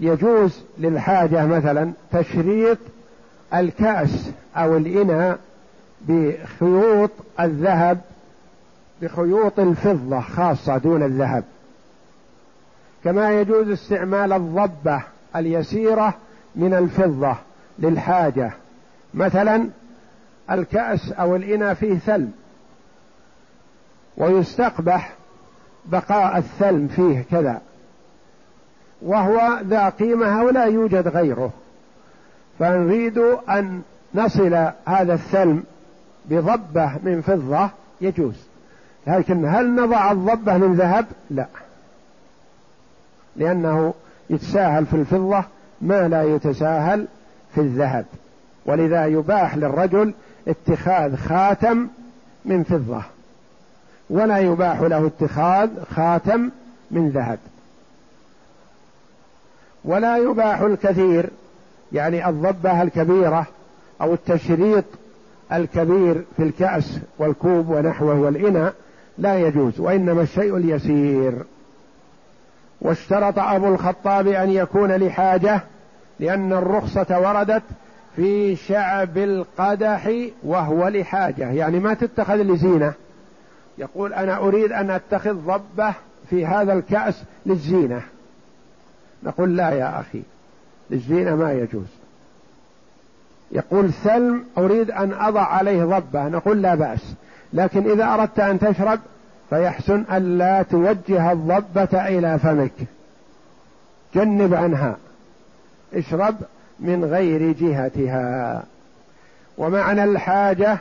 [0.00, 2.78] فيجوز للحاجة مثلا تشريط
[3.54, 5.38] الكأس أو الإناء
[6.00, 8.00] بخيوط الذهب
[9.02, 11.44] بخيوط الفضة خاصة دون الذهب.
[13.04, 15.02] كما يجوز استعمال الضبة
[15.36, 16.14] اليسيرة
[16.56, 17.36] من الفضة
[17.78, 18.52] للحاجة.
[19.14, 19.68] مثلا
[20.50, 22.32] الكأس أو الإناء فيه ثلم
[24.16, 25.12] ويستقبح
[25.84, 27.60] بقاء الثلم فيه كذا.
[29.02, 31.52] وهو ذا قيمة ولا يوجد غيره.
[32.58, 33.82] فنريد أن
[34.14, 35.62] نصل هذا الثلم
[36.24, 38.34] بضبة من فضة يجوز.
[39.06, 41.46] لكن هل نضع الضبة من ذهب؟ لا.
[43.36, 43.94] لأنه
[44.30, 45.44] يتساهل في الفضة
[45.80, 47.06] ما لا يتساهل
[47.54, 48.04] في الذهب.
[48.66, 50.14] ولذا يباح للرجل
[50.48, 51.88] اتخاذ خاتم
[52.44, 53.02] من فضة
[54.10, 56.50] ولا يباح له اتخاذ خاتم
[56.90, 57.38] من ذهب.
[59.84, 61.30] ولا يباح الكثير
[61.92, 63.46] يعني الضبة الكبيرة
[64.00, 64.84] أو التشريط
[65.52, 68.74] الكبير في الكأس والكوب ونحوه والإناء
[69.18, 71.44] لا يجوز وإنما الشيء اليسير.
[72.80, 75.60] واشترط أبو الخطاب أن يكون لحاجة
[76.20, 77.62] لأن الرخصة وردت
[78.18, 80.10] في شعب القدح
[80.42, 81.50] وهو لحاجة.
[81.50, 82.92] يعني ما تتخذ لزينة.
[83.78, 85.94] يقول أنا أريد أن أتخذ ضبة
[86.30, 88.02] في هذا الكأس للزينة.
[89.22, 90.22] نقول لا يا أخي
[90.90, 91.86] للزينة ما يجوز.
[93.52, 97.14] يقول ثلم أريد أن أضع عليه ضبة نقول لا بأس.
[97.52, 99.00] لكن إذا أردت أن تشرب
[99.50, 102.72] فيحسن ألا توجه الضبة إلى فمك.
[104.14, 104.96] جنب عنها.
[105.94, 106.36] اشرب
[106.80, 108.62] من غير جهتها.
[109.58, 110.78] ومعنى الحاجة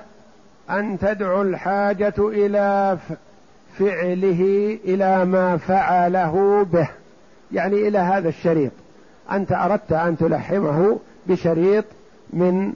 [0.69, 2.97] أن تدعو الحاجة إلى
[3.79, 6.87] فعله إلى ما فعله به.
[7.51, 8.71] يعني إلى هذا الشريط.
[9.31, 11.85] أنت أردت أن تلحمه بشريط
[12.33, 12.73] من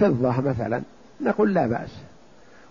[0.00, 0.82] فضة مثلا.
[1.20, 1.90] نقول لا بأس.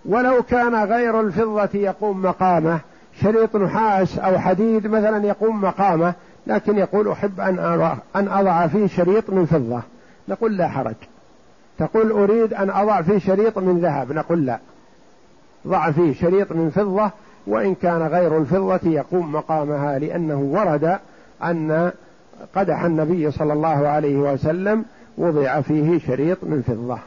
[0.05, 2.79] ولو كان غير الفضة يقوم مقامه
[3.21, 6.13] شريط نحاس أو حديد مثلا يقوم مقامه
[6.47, 7.59] لكن يقول أحب أن
[8.15, 9.81] أن أضع فيه شريط من فضة.
[10.27, 10.95] نقول لا حرج.
[11.77, 14.59] تقول أريد أن أضع فيه شريط من ذهب نقول لا.
[15.67, 17.11] ضع فيه شريط من فضة
[17.47, 20.99] وإن كان غير الفضة يقوم مقامها لأنه ورد
[21.43, 21.91] أن
[22.55, 24.85] قدح النبي صلى الله عليه وسلم
[25.17, 26.97] وضع فيه شريط من فضة.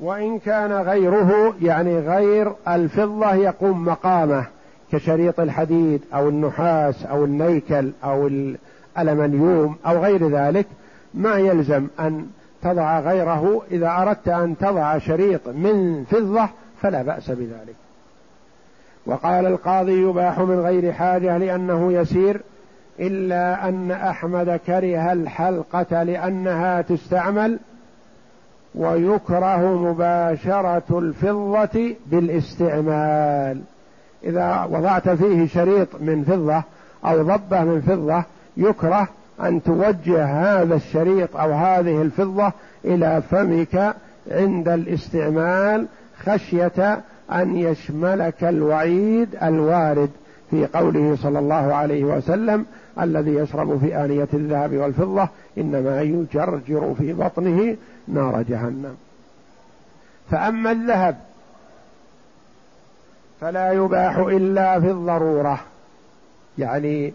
[0.00, 4.46] وإن كان غيره يعني غير الفضة يقوم مقامه
[4.92, 10.66] كشريط الحديد أو النحاس أو النيكل أو الألمنيوم أو غير ذلك
[11.14, 12.26] ما يلزم أن
[12.62, 16.48] تضع غيره إذا أردت أن تضع شريط من فضة
[16.82, 17.74] فلا بأس بذلك.
[19.06, 22.40] وقال القاضي يباح من غير حاجة لأنه يسير
[23.00, 27.58] إلا أن أحمد كره الحلقة لأنها تستعمل
[28.74, 33.60] ويكره مباشرة الفضة بالاستعمال.
[34.24, 36.62] إذا وضعت فيه شريط من فضة
[37.04, 38.24] أو ضبة من فضة
[38.56, 39.08] يكره
[39.40, 42.52] أن توجه هذا الشريط أو هذه الفضة
[42.84, 43.94] إلى فمك
[44.30, 45.86] عند الاستعمال
[46.18, 47.00] خشية
[47.32, 50.10] أن يشملك الوعيد الوارد
[50.50, 52.66] في قوله صلى الله عليه وسلم
[53.00, 57.76] الذي يشرب في آنية الذهب والفضة إنما يجرجر في بطنه
[58.08, 58.96] نار جهنم.
[60.30, 61.16] فأما الذهب
[63.40, 65.60] فلا يباح إلا في الضرورة
[66.58, 67.12] يعني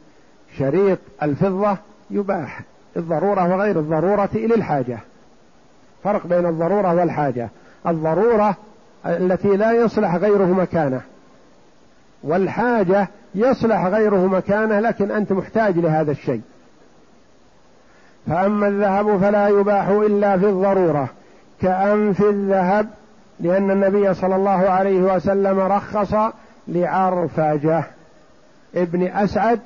[0.58, 1.78] شريط الفضة
[2.12, 2.62] يباح
[2.98, 5.00] الضرورة وغير الضرورة للحاجة
[6.04, 7.50] فرق بين الضرورة والحاجة.
[7.88, 8.56] الضرورة
[9.06, 11.02] التي لا يصلح غيره مكانه
[12.24, 16.42] والحاجة يصلح غيره مكانه لكن أنت محتاج لهذا الشيء.
[18.28, 21.08] فأما الذهب فلا يباح إلا في الضرورة.
[21.62, 22.90] كأنف الذهب
[23.40, 26.16] لأن النبي صلى الله عليه وسلم رخص
[26.68, 27.84] لعرفجة.
[28.76, 29.60] ابن أسعد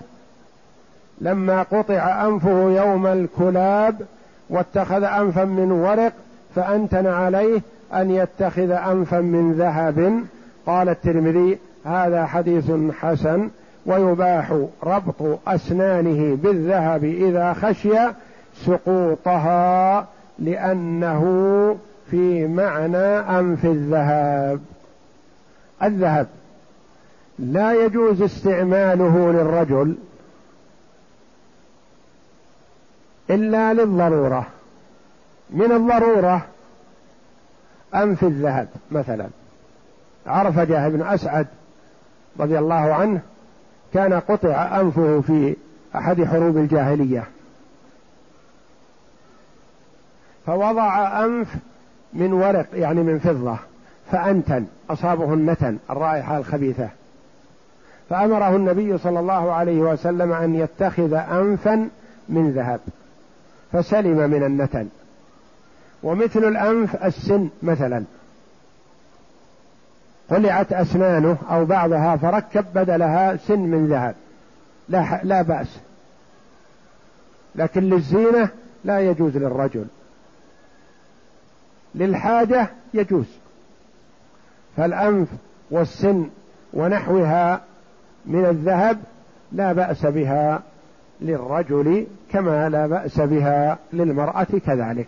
[1.21, 3.95] لما قطع أنفه يوم الكلاب
[4.49, 6.13] واتخذ أنفا من ورق
[6.55, 7.61] فأنتن عليه
[7.93, 10.23] أن يتخذ أنفا من ذهب.
[10.65, 13.49] قال الترمذي هذا حديث حسن
[13.85, 17.93] ويباح ربط أسنانه بالذهب إذا خشي
[18.65, 20.07] سقوطها
[20.39, 21.23] لأنه
[22.11, 24.59] في معنى أنف الذهب.
[25.83, 26.27] الذهب
[27.39, 29.95] لا يجوز استعماله للرجل
[33.29, 34.45] إلا للضرورة.
[35.49, 36.45] من الضرورة
[37.95, 39.27] أنف الذهب مثلا.
[40.27, 41.47] عرفجة بن أسعد
[42.39, 43.21] رضي الله عنه
[43.93, 45.55] كان قطع أنفه في
[45.95, 47.23] أحد حروب الجاهلية.
[50.45, 51.55] فوضع أنف
[52.13, 53.57] من ورق يعني من فضة
[54.11, 56.89] فأنتن أصابه النتن الرائحة الخبيثة.
[58.09, 61.89] فأمره النبي صلى الله عليه وسلم أن يتخذ أنفا
[62.29, 62.79] من ذهب.
[63.73, 64.87] فسلم من النتن
[66.03, 68.03] ومثل الأنف السن مثلا.
[70.29, 74.15] قلعت أسنانه أو بعضها فركب بدلها سن من ذهب.
[74.89, 75.79] لا, لا بأس.
[77.55, 78.49] لكن للزينة
[78.83, 79.85] لا يجوز للرجل.
[81.95, 83.25] للحاجة يجوز.
[84.77, 85.27] فالأنف
[85.71, 86.29] والسن
[86.73, 87.61] ونحوها
[88.25, 88.99] من الذهب
[89.51, 90.63] لا بأس بها.
[91.23, 95.07] للرجل كما لا بأس بها للمرأة كذلك.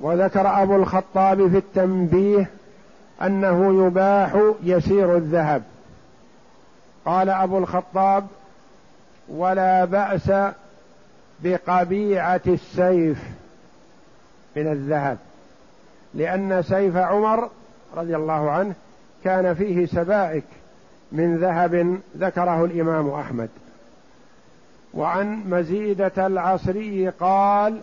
[0.00, 2.50] وذكر أبو الخطاب في التنبيه
[3.22, 5.62] أنه يباح يسير الذهب.
[7.04, 8.26] قال أبو الخطاب
[9.28, 10.32] ولا بأس
[11.44, 13.18] بقبيعة السيف
[14.56, 15.18] من الذهب
[16.14, 17.48] لأن سيف عمر
[17.96, 18.74] رضي الله عنه
[19.24, 20.44] كان فيه سبائك
[21.12, 23.48] من ذهب ذكره الإمام أحمد.
[24.94, 27.80] وعن مزيدة العصري قال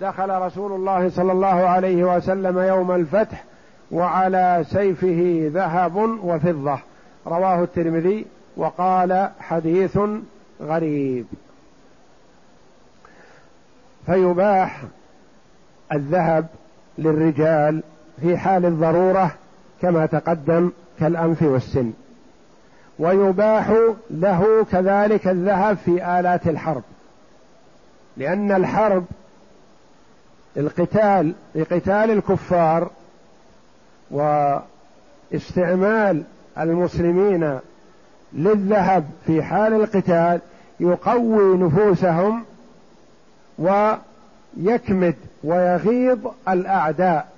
[0.00, 3.44] دخل رسول الله صلى الله عليه وسلم يوم الفتح
[3.90, 6.78] وعلى سيفه ذهب وفضة.
[7.26, 8.26] رواه الترمذي
[8.56, 9.98] وقال حديث
[10.62, 11.26] غريب.
[14.06, 14.82] فيباح
[15.92, 16.46] الذهب
[16.98, 17.82] للرجال
[18.20, 19.30] في حال الضرورة
[19.82, 20.70] كما تقدم
[21.00, 21.92] كالأنف والسن.
[22.98, 23.72] ويباح
[24.10, 26.82] له كذلك الذهب في آلات الحرب.
[28.16, 29.04] لأن الحرب
[30.56, 32.90] القتال لقتال الكفار
[35.30, 36.22] واستعمال
[36.58, 37.58] المسلمين
[38.32, 40.40] للذهب في حال القتال
[40.80, 42.44] يقوي نفوسهم
[43.58, 46.18] ويكمد ويغيظ
[46.48, 47.28] الأعداء.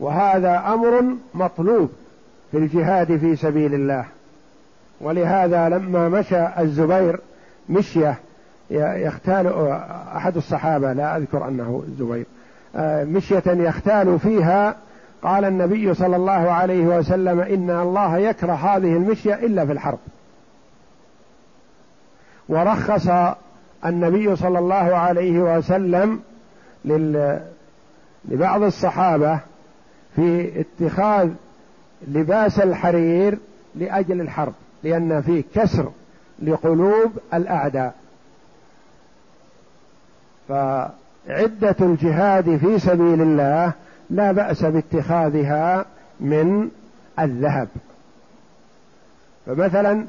[0.00, 1.92] وهذا أمر مطلوب
[2.50, 4.04] في الجهاد في سبيل الله.
[5.02, 7.20] ولهذا لما مشى الزبير
[7.68, 8.18] مشية
[8.70, 9.68] يختال
[10.16, 12.26] أحد الصحابة لا أذكر أنه الزبير
[12.76, 14.76] آه، مشية يختال فيها
[15.22, 19.98] قال النبي صلى الله عليه وسلم إن الله يكره هذه المشية إلا في الحرب.
[22.48, 23.08] ورخص
[23.86, 26.20] النبي صلى الله عليه وسلم
[28.28, 29.40] لبعض الصحابة
[30.16, 31.28] في اتخاذ
[32.08, 33.38] لباس الحرير
[33.74, 34.52] لأجل الحرب.
[34.84, 35.90] لأن فيه كسر
[36.42, 37.94] لقلوب الأعداء.
[40.48, 43.72] فعدة الجهاد في سبيل الله
[44.10, 45.84] لا بأس باتخاذها
[46.20, 46.68] من
[47.18, 47.68] الذهب.
[49.46, 50.04] فمثلا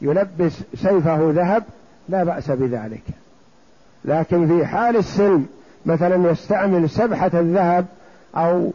[0.00, 1.62] يلبس سيفه ذهب
[2.08, 3.02] لا بأس بذلك.
[4.04, 5.46] لكن في حال السلم
[5.86, 7.86] مثلا يستعمل سبحة الذهب
[8.36, 8.72] أو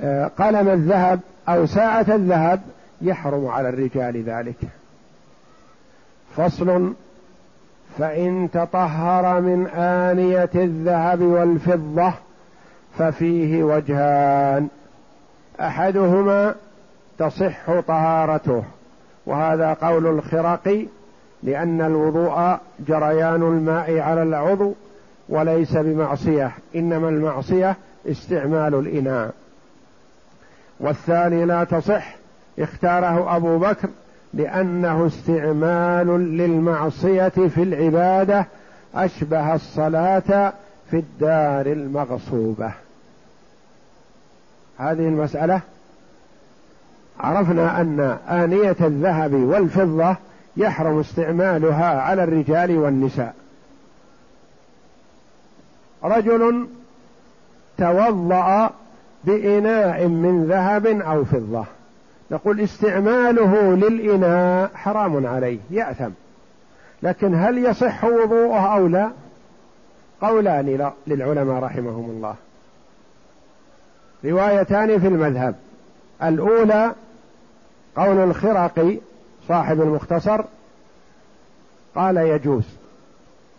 [0.00, 2.60] آه، قلم الذهب أو ساعة الذهب
[3.04, 4.56] يحرم على الرجال ذلك.
[6.36, 6.92] فصل
[7.98, 12.12] فإن تطهر من آنية الذهب والفضة
[12.98, 14.68] ففيه وجهان.
[15.60, 16.54] أحدهما
[17.18, 18.64] تصح طهارته
[19.26, 20.86] وهذا قول الخرقي
[21.42, 22.56] لأن الوضوء
[22.88, 24.74] جريان الماء على العضو
[25.28, 27.76] وليس بمعصية إنما المعصية
[28.06, 29.30] استعمال الإناء.
[30.80, 32.16] والثاني لا تصح
[32.58, 33.88] اختاره أبو بكر
[34.34, 38.46] لأنه استعمال للمعصية في العبادة
[38.94, 40.52] أشبه الصلاة
[40.90, 42.72] في الدار المغصوبة.
[44.78, 45.60] هذه المسألة
[47.20, 50.16] عرفنا أن آنية الذهب والفضة
[50.56, 53.34] يحرم استعمالها على الرجال والنساء.
[56.04, 56.68] رجل
[57.78, 58.70] توضأ
[59.24, 61.64] بإناء من ذهب أو فضة.
[62.30, 66.10] نقول استعماله للإناء حرام عليه يأثم.
[67.02, 69.10] لكن هل يصح وضوءه أو لا؟
[70.20, 72.34] قولان للعلماء رحمهم الله.
[74.24, 75.54] روايتان في المذهب.
[76.22, 76.92] الأولى
[77.96, 78.98] قول الخرقي
[79.48, 80.44] صاحب المختصر
[81.94, 82.64] قال يجوز.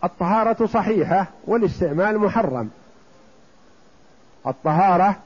[0.04, 2.70] الطهارة صحيحة والاستعمال محرم.
[4.46, 5.16] الطهارة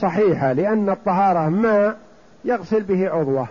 [0.00, 2.05] صحيحة لأن الطهارة ماء
[2.46, 3.46] يغسل به عضوه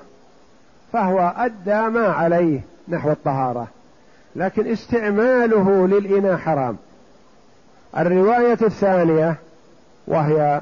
[0.93, 3.67] فهو أدى ما عليه نحو الطهارة
[4.35, 6.77] لكن استعماله للإناء حرام.
[7.97, 9.35] الرواية الثانية
[10.07, 10.61] وهي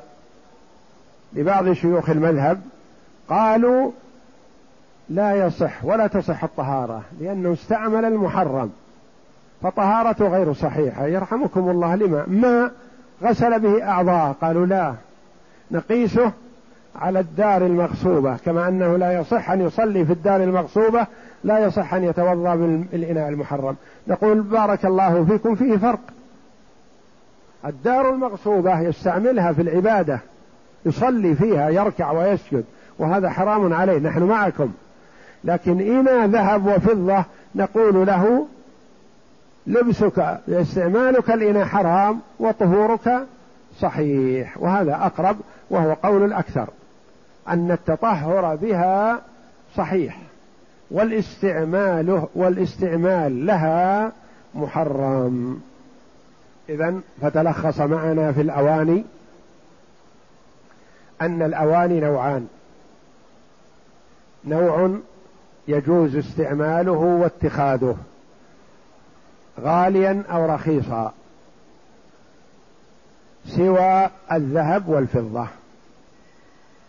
[1.34, 2.62] لبعض شيوخ المذهب
[3.30, 3.92] قالوا
[5.10, 8.72] لا يصح ولا تصح الطهارة لأنه استعمل المحرم
[9.62, 11.08] فطهارته غير صحيحة.
[11.08, 12.72] يرحمكم الله لما؟ ما
[13.24, 14.94] غسل به أعضاء؟ قالوا لا
[15.72, 16.32] نقيسه
[16.96, 21.08] على الدار المغصوبة كما أنه لا يصح أن يصلي في الدار المغصوبة
[21.44, 23.76] لا يصح أن يتوضأ بالإناء المحرم.
[24.08, 26.00] نقول بارك الله فيكم فيه فرق.
[27.66, 30.20] الدار المغصوبة يستعملها في العبادة
[30.86, 32.64] يصلي فيها يركع ويسجد
[33.00, 34.72] وهذا حرام عليه نحن معكم.
[35.44, 37.24] لكن إن ذهب وفضة
[37.56, 38.48] نقول له
[39.68, 43.26] لبسك استعمالك الإناء حرام وطهورك
[43.80, 45.38] صحيح وهذا أقرب
[45.70, 46.70] وهو قول الأكثر.
[47.50, 49.22] أن التطهر بها
[49.76, 50.18] صحيح
[50.92, 54.12] والاستعمال والاستعمال لها
[54.56, 55.62] محرم.
[56.70, 59.04] إذا فتلخص معنا في الأواني
[61.22, 62.48] أن الأواني نوعان.
[64.46, 64.92] نوع
[65.68, 67.98] يجوز استعماله واتخاذه
[69.60, 71.14] غاليا أو رخيصا
[73.48, 75.48] سوى الذهب والفضة.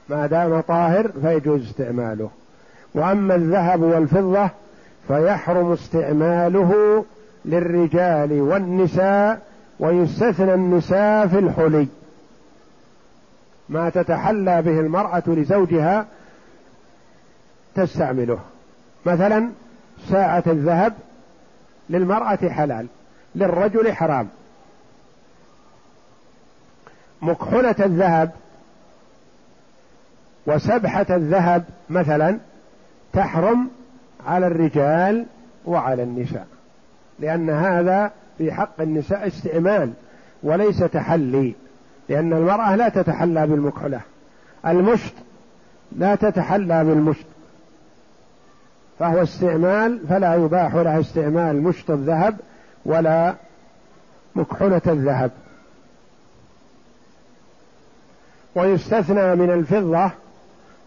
[0.09, 2.31] ما دام طاهر فيجوز استعماله.
[2.95, 4.51] وأما الذهب والفضة
[5.09, 7.05] فيحرم استعماله
[7.45, 9.43] للرجال والنساء
[9.81, 11.87] ويستثنى النساء في الحلي.
[13.69, 16.07] ما تتحلى به المرأة لزوجها
[17.75, 18.39] تستعمله.
[19.07, 19.51] مثلا
[20.11, 20.95] ساعة الذهب
[21.91, 22.87] للمرأة حلال
[23.35, 24.29] للرجل حرام.
[27.23, 28.31] مكحلة الذهب
[30.47, 32.39] وسبحة الذهب مثلا
[33.13, 33.69] تحرم
[34.27, 35.27] على الرجال
[35.65, 36.47] وعلى النساء
[37.19, 39.93] لأن هذا في حق النساء استعمال
[40.43, 41.55] وليس تحلي
[42.09, 44.01] لأن المرأة لا تتحلى بالمكحلة
[44.67, 45.13] المشط
[45.97, 47.27] لا تتحلى بالمشط
[48.99, 52.37] فهو استعمال فلا يباح له استعمال مشط الذهب
[52.85, 53.35] ولا
[54.37, 55.31] مكحلة الذهب.
[58.55, 60.11] ويستثنى من الفضة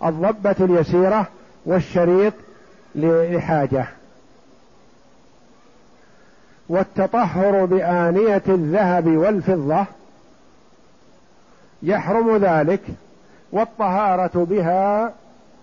[0.04, 1.28] الضبة اليسيرة
[1.66, 2.34] والشريط
[2.96, 3.88] لحاجة.
[6.70, 9.86] والتطهر بآنية الذهب والفضة
[11.84, 12.82] يحرم ذلك
[13.52, 15.14] والطهارة بها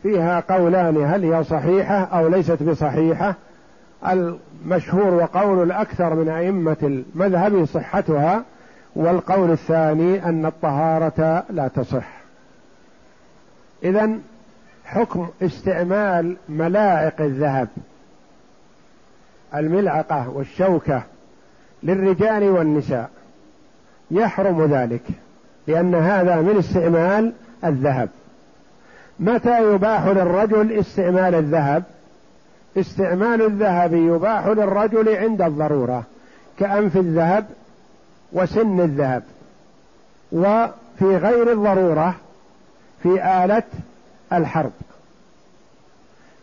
[0.03, 3.35] فيها قولان هل هي صحيحة أو ليست بصحيحة؟
[4.07, 8.43] المشهور وقول الأكثر من أئمة المذهب صحتها
[8.97, 12.14] والقول الثاني أن الطهارة لا تصح.
[13.85, 14.11] إذا
[14.85, 17.69] حكم استعمال ملائق الذهب
[19.55, 21.03] الملعقة والشوكة
[21.83, 23.11] للرجال والنساء
[24.11, 25.03] يحرم ذلك
[25.67, 27.33] لأن هذا من استعمال
[27.65, 28.09] الذهب.
[29.21, 31.83] متى يباح للرجل استعمال الذهب؟
[32.77, 36.03] استعمال الذهب يباح للرجل عند الضرورة
[36.59, 37.47] كأنف الذهب
[38.33, 39.23] وسن الذهب
[40.33, 42.15] وفي غير الضرورة
[43.05, 43.63] في آلة
[44.33, 44.73] الحرب.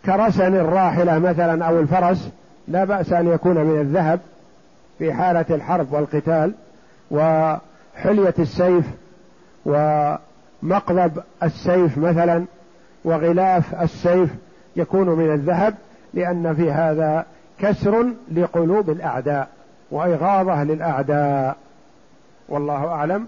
[0.05, 2.29] كرسن الراحلة مثلا أو الفرس
[2.67, 4.19] لا بأس أن يكون من الذهب
[4.99, 6.53] في حالة الحرب والقتال
[7.11, 8.85] وحلية السيف
[9.65, 12.45] ومقضب السيف مثلا
[13.03, 14.29] وغلاف السيف
[14.75, 15.75] يكون من الذهب
[16.13, 17.25] لأن في هذا
[17.59, 19.47] كسر لقلوب الأعداء
[19.91, 21.55] وإغاظة للأعداء.
[22.49, 23.27] والله أعلم.